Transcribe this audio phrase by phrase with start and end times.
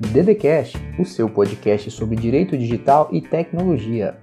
[0.00, 4.16] DDCast, o seu podcast sobre direito digital e tecnologia.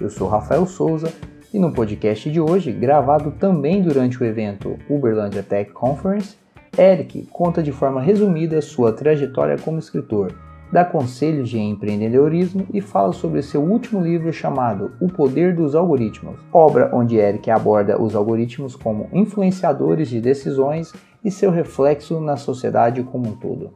[0.00, 1.12] Eu sou Rafael Souza
[1.52, 6.36] e no podcast de hoje, gravado também durante o evento Uberlândia Tech Conference,
[6.78, 10.32] Eric conta de forma resumida sua trajetória como escritor,
[10.70, 16.38] dá conselhos de empreendedorismo e fala sobre seu último livro chamado O Poder dos Algoritmos,
[16.52, 20.92] obra onde Eric aborda os algoritmos como influenciadores de decisões
[21.24, 23.72] e seu reflexo na sociedade como um todo.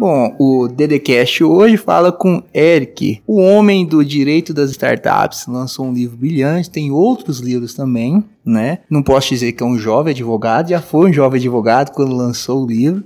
[0.00, 5.46] Bom, o DDCast hoje fala com Eric, o homem do direito das startups.
[5.46, 8.78] Lançou um livro brilhante, tem outros livros também, né?
[8.88, 12.64] Não posso dizer que é um jovem advogado, já foi um jovem advogado quando lançou
[12.64, 13.04] o livro.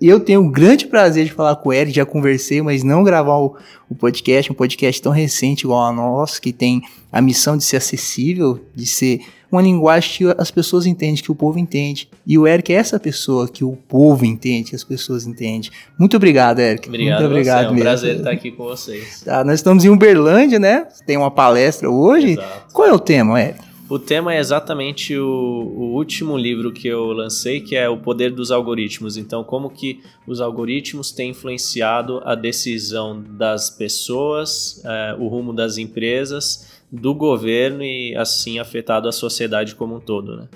[0.00, 3.36] Eu tenho o grande prazer de falar com o Eric, já conversei, mas não gravar
[3.36, 3.54] o,
[3.90, 6.80] o, podcast, um podcast tão recente igual a nosso, que tem
[7.12, 11.34] a missão de ser acessível, de ser uma linguagem que as pessoas entendem, que o
[11.34, 12.08] povo entende.
[12.26, 15.70] E o Eric é essa pessoa que o povo entende, que as pessoas entendem.
[15.98, 16.88] Muito obrigado, Eric.
[16.88, 17.66] Obrigado, Muito obrigado você.
[17.66, 17.84] É um mesmo.
[17.84, 19.22] prazer estar aqui com vocês.
[19.22, 20.86] Tá, nós estamos em Uberlândia, né?
[21.06, 22.32] Tem uma palestra hoje.
[22.32, 22.72] Exato.
[22.72, 23.69] Qual é o tema, Eric?
[23.90, 28.30] O tema é exatamente o, o, último livro que eu lancei, que é O Poder
[28.30, 29.16] dos Algoritmos.
[29.16, 35.76] Então, como que os algoritmos têm influenciado a decisão das pessoas, é, o rumo das
[35.76, 40.48] empresas, do governo e assim afetado a sociedade como um todo, né?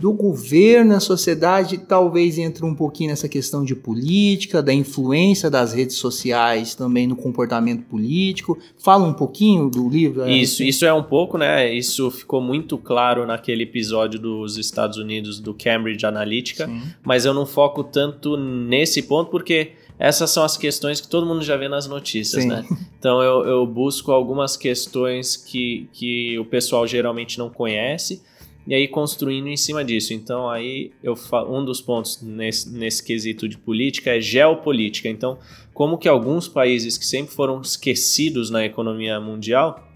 [0.00, 5.72] Do governo, a sociedade talvez entra um pouquinho nessa questão de política, da influência das
[5.72, 8.56] redes sociais também no comportamento político.
[8.78, 10.22] Fala um pouquinho do livro.
[10.22, 11.74] É, isso, isso é um pouco, né?
[11.74, 16.80] Isso ficou muito claro naquele episódio dos Estados Unidos do Cambridge Analytica, Sim.
[17.02, 21.42] mas eu não foco tanto nesse ponto porque essas são as questões que todo mundo
[21.42, 22.50] já vê nas notícias, Sim.
[22.50, 22.64] né?
[23.00, 28.22] Então eu, eu busco algumas questões que, que o pessoal geralmente não conhece
[28.68, 30.12] e aí construindo em cima disso.
[30.12, 31.16] Então aí eu
[31.48, 35.08] um dos pontos nesse, nesse quesito de política é geopolítica.
[35.08, 35.38] Então,
[35.72, 39.88] como que alguns países que sempre foram esquecidos na economia mundial,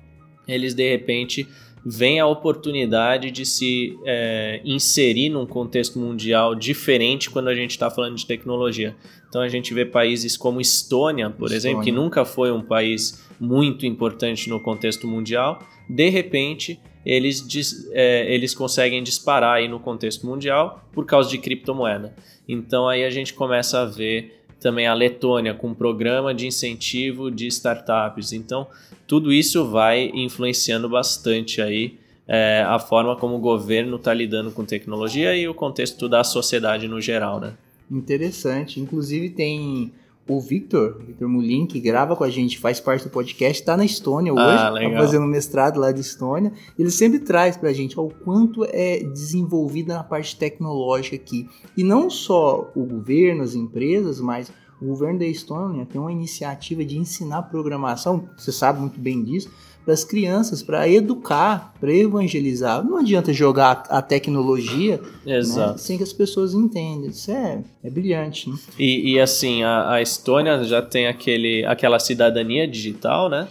[0.48, 1.46] eles de repente
[1.84, 7.90] veem a oportunidade de se é, inserir num contexto mundial diferente quando a gente está
[7.90, 8.96] falando de tecnologia.
[9.28, 11.56] Então a gente vê países como Estônia, por Estônia.
[11.56, 18.32] exemplo, que nunca foi um país muito importante no contexto mundial, de repente eles, é,
[18.32, 22.14] eles conseguem disparar aí no contexto mundial por causa de criptomoeda.
[22.48, 27.30] Então aí a gente começa a ver também a Letônia com um programa de incentivo
[27.30, 28.32] de startups.
[28.32, 28.66] Então
[29.06, 34.64] tudo isso vai influenciando bastante aí é, a forma como o governo está lidando com
[34.64, 37.54] tecnologia e o contexto da sociedade no geral, né?
[37.90, 38.80] Interessante.
[38.80, 39.92] Inclusive tem
[40.28, 43.84] o Victor, Victor Mulin, que grava com a gente, faz parte do podcast, está na
[43.84, 46.52] Estônia ah, hoje, está fazendo mestrado lá de Estônia.
[46.78, 51.48] Ele sempre traz para a gente ó, o quanto é desenvolvida na parte tecnológica aqui.
[51.76, 56.84] E não só o governo, as empresas, mas o governo da Estônia tem uma iniciativa
[56.84, 59.50] de ensinar programação, você sabe muito bem disso,
[59.84, 62.84] para as crianças, para educar, para evangelizar.
[62.84, 65.40] Não adianta jogar a tecnologia né,
[65.76, 67.10] sem que as pessoas entendam.
[67.10, 68.48] Isso é, é brilhante.
[68.48, 68.56] Né?
[68.78, 73.48] E, e, assim, a, a, Estônia já tem aquele, aquela cidadania digital, né?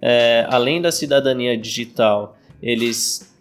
[0.00, 3.31] É, além da cidadania digital, eles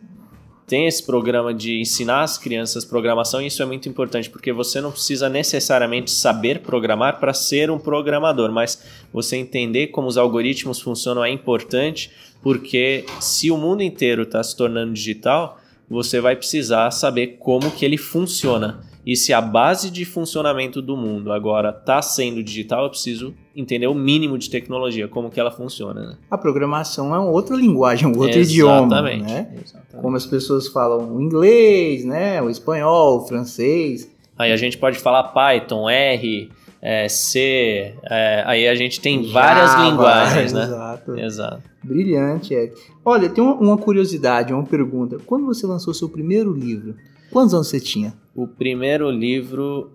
[0.71, 4.79] têm esse programa de ensinar as crianças programação e isso é muito importante porque você
[4.79, 8.81] não precisa necessariamente saber programar para ser um programador, mas
[9.11, 12.09] você entender como os algoritmos funcionam é importante
[12.41, 17.83] porque se o mundo inteiro está se tornando digital, você vai precisar saber como que
[17.83, 18.79] ele funciona.
[19.05, 23.87] E se a base de funcionamento do mundo agora está sendo digital, eu preciso entender
[23.87, 26.01] o mínimo de tecnologia, como que ela funciona.
[26.01, 26.17] Né?
[26.29, 28.51] A programação é outra linguagem, um outro Exatamente.
[28.51, 29.53] idioma, né?
[29.63, 30.01] Exatamente.
[30.01, 32.41] Como as pessoas falam o inglês, né?
[32.41, 34.09] O espanhol, o francês.
[34.37, 36.49] Aí a gente pode falar Python, R,
[36.81, 40.63] é, C, é, aí a gente tem Java, várias linguagens, né?
[40.63, 41.19] Exato.
[41.19, 41.63] Exato.
[41.83, 42.75] Brilhante, Eric.
[43.05, 45.17] Olha, tem uma, uma, curiosidade, uma pergunta.
[45.25, 46.95] Quando você lançou seu primeiro livro,
[47.31, 48.13] quantos anos você tinha?
[48.35, 49.91] O primeiro livro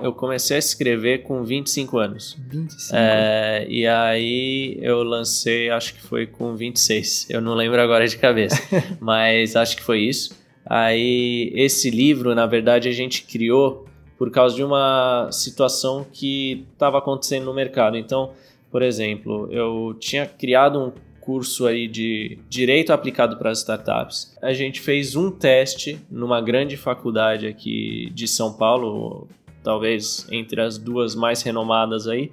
[0.00, 2.36] eu comecei a escrever com 25 anos.
[2.48, 2.96] 25.
[2.96, 7.28] É, e aí eu lancei, acho que foi com 26.
[7.30, 8.60] Eu não lembro agora de cabeça,
[9.00, 10.38] mas acho que foi isso.
[10.64, 13.86] Aí esse livro, na verdade, a gente criou
[14.18, 17.96] por causa de uma situação que estava acontecendo no mercado.
[17.96, 18.32] Então,
[18.70, 24.36] por exemplo, eu tinha criado um curso aí de direito aplicado para as startups.
[24.42, 29.28] A gente fez um teste numa grande faculdade aqui de São Paulo,
[29.62, 32.30] talvez entre as duas mais renomadas aí.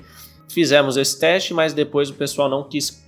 [0.49, 3.05] Fizemos esse teste, mas depois o pessoal não quis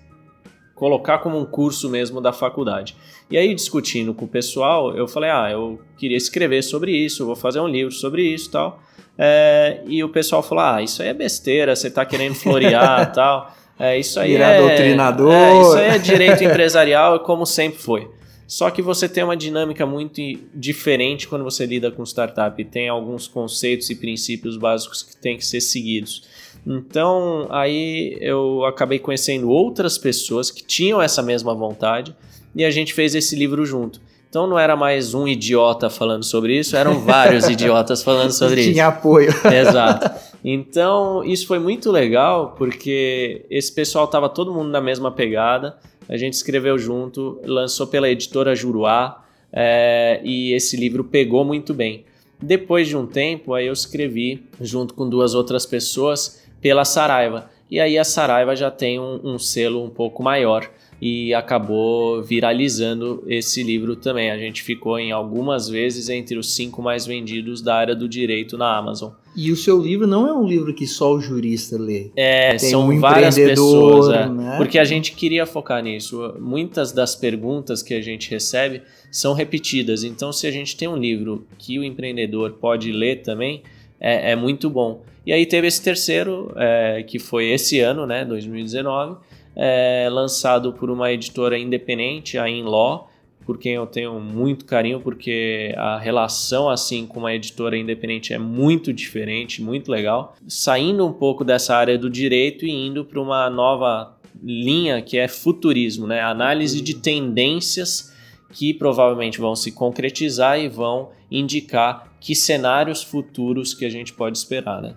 [0.75, 2.95] colocar como um curso mesmo da faculdade.
[3.29, 7.35] E aí, discutindo com o pessoal, eu falei: ah, eu queria escrever sobre isso, vou
[7.35, 8.81] fazer um livro sobre isso tal.
[9.17, 13.13] É, e o pessoal falou: ah, isso aí é besteira, você está querendo florear e
[13.13, 13.53] tal.
[13.79, 15.33] É, isso aí Virar é, doutrinador.
[15.33, 18.09] É, isso aí é direito empresarial, como sempre foi.
[18.45, 20.19] Só que você tem uma dinâmica muito
[20.53, 22.63] diferente quando você lida com startup.
[22.65, 26.23] Tem alguns conceitos e princípios básicos que têm que ser seguidos.
[26.65, 32.15] Então, aí eu acabei conhecendo outras pessoas que tinham essa mesma vontade
[32.55, 34.01] e a gente fez esse livro junto.
[34.29, 38.73] Então não era mais um idiota falando sobre isso, eram vários idiotas falando sobre isso.
[38.73, 39.33] Tinha apoio.
[39.51, 40.18] Exato.
[40.43, 45.77] Então isso foi muito legal porque esse pessoal estava todo mundo na mesma pegada.
[46.07, 52.05] A gente escreveu junto, lançou pela editora Juruá é, e esse livro pegou muito bem.
[52.41, 57.49] Depois de um tempo, aí eu escrevi junto com duas outras pessoas pela Saraiva.
[57.69, 60.69] E aí a Saraiva já tem um, um selo um pouco maior
[61.01, 64.31] e acabou viralizando esse livro também.
[64.31, 68.57] A gente ficou em algumas vezes entre os cinco mais vendidos da área do direito
[68.57, 69.11] na Amazon.
[69.35, 72.11] E o seu livro não é um livro que só o jurista lê.
[72.15, 74.13] É, Tem são um várias pessoas.
[74.13, 74.57] É, né?
[74.57, 76.35] Porque a gente queria focar nisso.
[76.39, 80.03] Muitas das perguntas que a gente recebe são repetidas.
[80.03, 83.63] Então, se a gente tem um livro que o empreendedor pode ler também,
[83.99, 85.03] é, é muito bom.
[85.25, 89.17] E aí teve esse terceiro, é, que foi esse ano, né, 2019
[89.61, 93.09] é, lançado por uma editora independente, a Inlaw,
[93.45, 98.37] por quem eu tenho muito carinho, porque a relação assim com uma editora independente é
[98.37, 100.35] muito diferente, muito legal.
[100.47, 105.27] Saindo um pouco dessa área do direito e indo para uma nova linha que é
[105.27, 106.21] futurismo, né?
[106.21, 108.15] Análise de tendências
[108.53, 114.37] que provavelmente vão se concretizar e vão indicar que cenários futuros que a gente pode
[114.37, 114.95] esperar, né?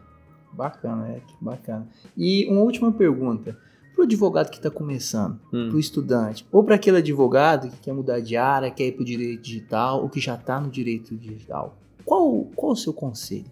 [0.52, 1.88] Bacana, é, bacana.
[2.16, 3.56] E uma última pergunta
[4.02, 5.68] para o advogado que está começando, hum.
[5.68, 9.02] para o estudante, ou para aquele advogado que quer mudar de área, quer ir para
[9.02, 11.76] o direito digital, ou que já está no direito digital.
[12.04, 13.44] Qual, qual o seu conselho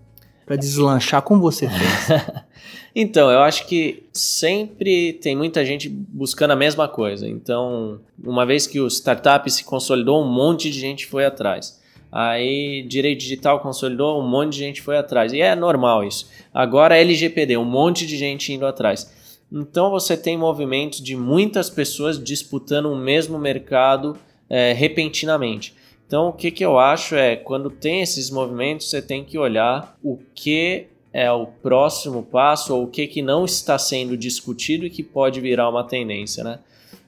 [0.45, 2.21] para deslanchar como você fez?
[2.93, 7.29] então, eu acho que sempre tem muita gente buscando a mesma coisa.
[7.29, 11.81] Então, uma vez que o startup se consolidou, um monte de gente foi atrás.
[12.11, 15.33] Aí, direito digital consolidou, um monte de gente foi atrás.
[15.33, 16.29] E é normal isso.
[16.53, 19.20] Agora, LGPD, um monte de gente indo atrás.
[19.53, 24.17] Então você tem movimentos de muitas pessoas disputando o mesmo mercado
[24.49, 25.75] é, repentinamente.
[26.07, 29.97] Então o que, que eu acho é quando tem esses movimentos você tem que olhar
[30.03, 34.91] o que é o próximo passo ou o que, que não está sendo discutido e
[34.91, 36.61] que pode virar uma tendência, né?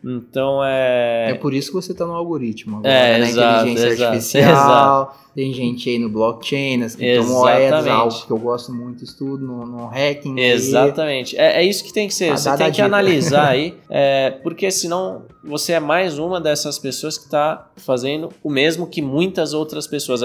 [0.05, 1.31] Então é.
[1.31, 4.53] É por isso que você está no algoritmo agora, é, na exato, inteligência exato, artificial.
[4.53, 5.23] Exato.
[5.35, 9.87] Tem gente aí no blockchain, nas criptomoedas, algo que eu gosto muito, estudo no, no
[9.87, 10.39] hacking.
[10.39, 11.37] Exatamente.
[11.39, 12.37] É, é, isso que tem que ser.
[12.37, 17.25] Você tem que analisar aí, é, porque senão você é mais uma dessas pessoas que
[17.25, 20.21] está fazendo o mesmo que muitas outras pessoas.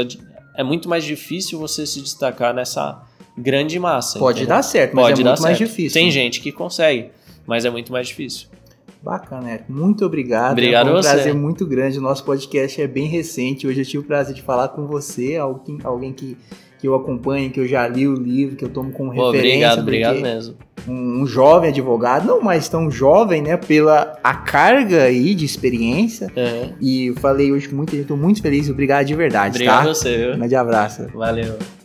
[0.55, 2.99] É muito mais difícil você se destacar nessa
[3.37, 4.17] grande massa.
[4.17, 4.55] Pode entendeu?
[4.55, 5.93] dar certo, mas Pode é muito mais difícil.
[5.93, 6.11] Tem né?
[6.11, 7.11] gente que consegue,
[7.45, 8.47] mas é muito mais difícil.
[9.01, 9.71] Bacana, Eric.
[9.71, 10.53] Muito obrigado.
[10.53, 11.99] Obrigado é um prazer muito grande.
[11.99, 13.67] O nosso podcast é bem recente.
[13.67, 16.37] Hoje eu tive o prazer de falar com você, alguém, alguém que,
[16.79, 19.79] que eu acompanho, que eu já li o livro, que eu tomo como Pô, referência.
[19.79, 20.55] Obrigado, obrigado mesmo.
[20.87, 23.57] Um, um, jovem advogado, não mais tão jovem, né?
[23.57, 26.27] Pela a carga aí de experiência.
[26.35, 26.73] Uhum.
[26.81, 28.69] E falei hoje gente, estou muito feliz.
[28.69, 29.89] Obrigado de verdade, obrigado tá?
[29.89, 30.33] a você, viu?
[30.33, 31.07] Um grande abraço.
[31.13, 31.76] Valeu.